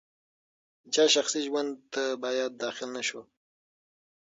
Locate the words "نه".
2.97-3.03